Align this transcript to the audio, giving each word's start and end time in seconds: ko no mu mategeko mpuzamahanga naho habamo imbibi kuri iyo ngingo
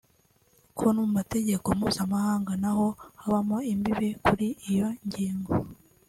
ko 0.77 0.83
no 0.93 0.93
mu 1.05 1.07
mategeko 1.17 1.67
mpuzamahanga 1.77 2.51
naho 2.63 2.87
habamo 3.21 3.57
imbibi 3.73 4.09
kuri 4.25 4.47
iyo 4.69 4.87
ngingo 5.05 5.51